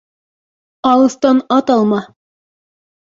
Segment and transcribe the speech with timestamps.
[0.91, 1.99] Алыҫтан ат алма